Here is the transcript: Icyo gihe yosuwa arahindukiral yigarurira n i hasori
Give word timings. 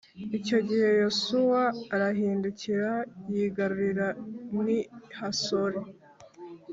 Icyo 0.37 0.57
gihe 0.67 0.87
yosuwa 1.01 1.61
arahindukiral 1.93 3.01
yigarurira 3.33 4.07
n 4.53 4.55
i 4.77 4.79
hasori 5.17 5.79